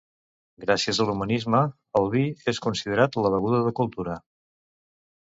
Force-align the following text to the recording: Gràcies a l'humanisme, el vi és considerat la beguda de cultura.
Gràcies 0.61 1.01
a 1.03 1.05
l'humanisme, 1.09 1.59
el 1.99 2.09
vi 2.15 2.23
és 2.53 2.63
considerat 2.67 3.19
la 3.27 3.33
beguda 3.35 3.61
de 3.67 3.75
cultura. 3.81 4.17